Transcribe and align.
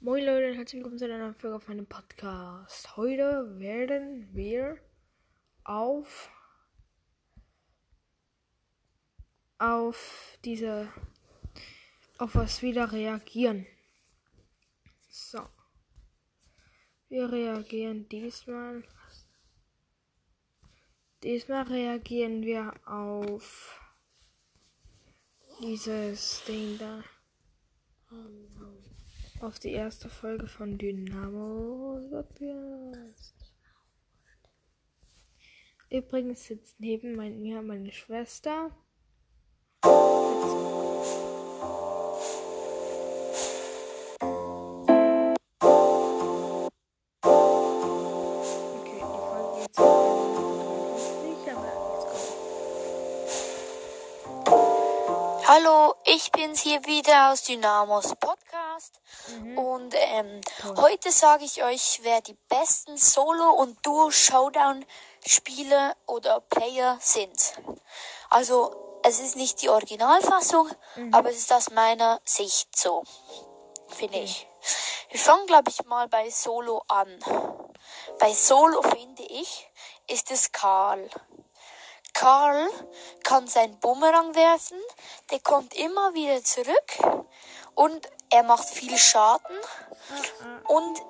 Moin 0.00 0.26
Leute 0.26 0.54
herzlich 0.54 0.74
willkommen 0.74 0.98
zu 0.98 1.06
einer 1.06 1.16
neuen 1.16 1.34
Folge 1.34 1.56
auf 1.56 1.66
meinem 1.68 1.86
Podcast. 1.86 2.98
Heute 2.98 3.58
werden 3.58 4.28
wir 4.34 4.76
auf 5.64 6.30
auf 9.56 10.36
diese 10.44 10.92
auf 12.18 12.34
was 12.34 12.60
wieder 12.60 12.92
reagieren. 12.92 13.66
So. 15.08 15.48
Wir 17.08 17.32
reagieren 17.32 18.06
diesmal. 18.10 18.84
Diesmal 21.24 21.64
reagieren 21.64 22.42
wir 22.42 22.72
auf 22.86 23.80
dieses 25.60 26.44
Ding 26.46 26.78
da. 26.78 27.02
Auf 29.40 29.58
die 29.58 29.72
erste 29.72 30.08
Folge 30.08 30.46
von 30.46 30.78
Dynamo. 30.78 32.00
Übrigens 35.90 36.44
sitzt 36.44 36.78
neben 36.78 37.16
mir 37.42 37.62
meine 37.62 37.92
Schwester. 37.92 38.70
Hallo, 55.50 55.94
ich 56.04 56.30
bin's 56.30 56.60
hier 56.60 56.84
wieder 56.84 57.32
aus 57.32 57.44
Dynamos 57.44 58.14
Podcast 58.16 59.00
und 59.56 59.94
ähm, 59.94 60.42
heute 60.76 61.10
sage 61.10 61.46
ich 61.46 61.64
euch, 61.64 62.00
wer 62.02 62.20
die 62.20 62.36
besten 62.50 62.98
Solo- 62.98 63.54
und 63.54 63.78
Duo-Showdown-Spiele 63.86 65.96
oder 66.04 66.40
Player 66.40 66.98
sind. 67.00 67.54
Also 68.28 69.00
es 69.02 69.20
ist 69.20 69.36
nicht 69.36 69.62
die 69.62 69.70
Originalfassung, 69.70 70.68
aber 71.12 71.30
es 71.30 71.38
ist 71.38 71.52
aus 71.54 71.70
meiner 71.70 72.20
Sicht 72.26 72.78
so, 72.78 73.04
finde 73.88 74.18
ich. 74.18 74.46
Wir 75.08 75.18
fangen, 75.18 75.46
glaube 75.46 75.70
ich, 75.70 75.82
mal 75.86 76.08
bei 76.08 76.28
Solo 76.28 76.82
an. 76.88 77.08
Bei 78.18 78.34
Solo 78.34 78.82
finde 78.82 79.22
ich, 79.22 79.66
ist 80.08 80.30
es 80.30 80.52
Karl. 80.52 81.08
Karl 82.18 82.68
kann 83.22 83.46
seinen 83.46 83.78
Bumerang 83.78 84.34
werfen, 84.34 84.80
der 85.30 85.38
kommt 85.38 85.72
immer 85.74 86.14
wieder 86.14 86.42
zurück 86.42 87.24
und 87.76 88.08
er 88.30 88.42
macht 88.42 88.68
viel 88.68 88.98
Schaden 88.98 89.56
und 90.66 91.00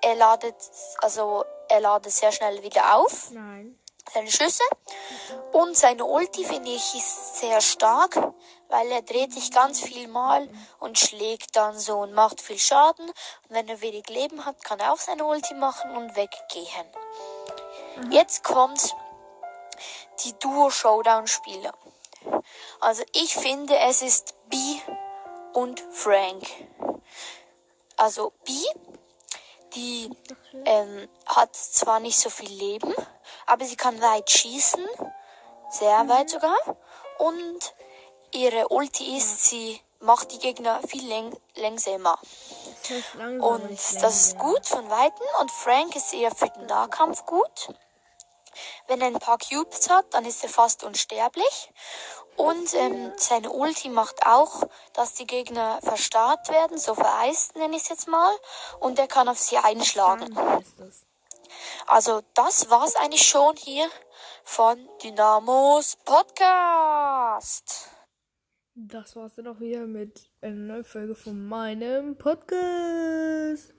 er 0.00 0.16
ladet, 0.16 0.56
also 1.02 1.44
er 1.68 1.80
ladet 1.80 2.10
sehr 2.10 2.32
schnell 2.32 2.64
wieder 2.64 2.96
auf, 2.96 3.30
Nein. 3.30 3.78
seine 4.12 4.28
Schüsse. 4.28 4.64
Und 5.52 5.76
seine 5.76 6.04
Ulti 6.04 6.44
finde 6.44 6.70
ich 6.70 6.96
ist 6.96 7.36
sehr 7.36 7.60
stark, 7.60 8.16
weil 8.68 8.90
er 8.90 9.02
dreht 9.02 9.32
sich 9.32 9.52
ganz 9.52 9.80
viel 9.80 10.08
mal 10.08 10.48
und 10.80 10.98
schlägt 10.98 11.54
dann 11.54 11.78
so 11.78 11.98
und 11.98 12.12
macht 12.12 12.40
viel 12.40 12.58
Schaden. 12.58 13.06
Und 13.06 13.14
wenn 13.50 13.68
er 13.68 13.80
wenig 13.82 14.08
Leben 14.08 14.44
hat, 14.44 14.64
kann 14.64 14.80
er 14.80 14.92
auch 14.92 14.98
seine 14.98 15.24
Ulti 15.24 15.54
machen 15.54 15.96
und 15.96 16.16
weggehen. 16.16 16.86
Jetzt 18.10 18.42
kommt 18.42 18.96
die 20.24 20.38
Duo-Showdown-Spiele. 20.38 21.72
Also 22.80 23.02
ich 23.12 23.34
finde, 23.34 23.76
es 23.78 24.02
ist 24.02 24.34
B 24.48 24.56
und 25.52 25.80
Frank. 25.92 26.44
Also 27.96 28.32
B, 28.44 28.52
die 29.74 30.10
ähm, 30.64 31.08
hat 31.26 31.54
zwar 31.54 32.00
nicht 32.00 32.18
so 32.18 32.30
viel 32.30 32.50
Leben, 32.50 32.94
aber 33.46 33.64
sie 33.64 33.76
kann 33.76 34.00
weit 34.00 34.30
schießen, 34.30 34.86
sehr 35.70 36.08
weit 36.08 36.30
sogar. 36.30 36.56
Und 37.18 37.74
ihre 38.32 38.68
Ulti 38.68 39.16
ist, 39.16 39.46
sie 39.48 39.80
macht 40.00 40.32
die 40.32 40.38
Gegner 40.38 40.80
viel 40.86 41.06
läng 41.06 41.36
langsamer. 41.56 42.18
Das 42.88 43.40
Und 43.40 43.70
das 44.02 44.20
ist 44.20 44.38
gut 44.38 44.64
von 44.64 44.88
Weitem. 44.88 45.26
Und 45.40 45.50
Frank 45.50 45.96
ist 45.96 46.14
eher 46.14 46.30
für 46.30 46.48
den 46.48 46.66
Nahkampf 46.66 47.26
gut. 47.26 47.74
Wenn 48.86 49.00
er 49.00 49.08
ein 49.08 49.18
paar 49.18 49.38
Cubes 49.38 49.90
hat, 49.90 50.12
dann 50.14 50.24
ist 50.24 50.42
er 50.42 50.48
fast 50.48 50.84
unsterblich. 50.84 51.70
Und 52.36 52.72
ähm, 52.74 53.12
seine 53.16 53.50
Ulti 53.50 53.88
macht 53.88 54.24
auch, 54.24 54.62
dass 54.92 55.14
die 55.14 55.26
Gegner 55.26 55.80
verstarrt 55.82 56.48
werden, 56.50 56.78
so 56.78 56.94
vereist 56.94 57.56
nenne 57.56 57.76
ich 57.76 57.82
es 57.82 57.88
jetzt 57.88 58.08
mal. 58.08 58.32
Und 58.78 58.98
er 58.98 59.08
kann 59.08 59.28
auf 59.28 59.38
sie 59.38 59.58
einschlagen. 59.58 60.36
Also 61.86 62.22
das 62.34 62.70
war's 62.70 62.94
eigentlich 62.96 63.26
schon 63.26 63.56
hier 63.56 63.88
von 64.44 64.78
Dynamos 65.02 65.96
Podcast. 66.04 67.90
Das 68.74 69.16
war's 69.16 69.34
dann 69.34 69.48
auch 69.48 69.58
wieder 69.58 69.86
mit 69.86 70.30
einer 70.40 70.54
neuen 70.54 70.84
Folge 70.84 71.16
von 71.16 71.44
meinem 71.44 72.16
Podcast. 72.16 73.74